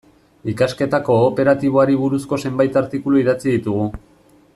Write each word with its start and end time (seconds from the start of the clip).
Ikasketa 0.53 0.99
kooperatiboari 1.09 1.97
buruzko 2.05 2.39
zenbait 2.45 2.81
artikulu 2.85 3.21
idatzi 3.25 3.47
ditugu. 3.57 3.87